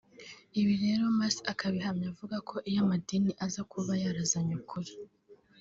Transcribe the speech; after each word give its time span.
Ibi 0.59 0.73
rero 0.83 1.03
Marx 1.17 1.35
akabihamya 1.51 2.05
avuga 2.13 2.35
ko 2.49 2.55
iyo 2.69 2.79
amadini 2.85 3.31
aza 3.45 3.61
kuba 3.71 3.91
yarazanye 4.03 4.53
ukuri 4.61 4.91